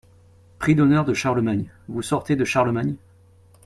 Prix 0.57 0.73
d’honneur 0.73 1.05
de 1.05 1.13
Charlemagne, 1.13 1.69
vous 1.87 2.01
sortez 2.01 2.35
de 2.35 2.43
Charlemagne? 2.43 2.95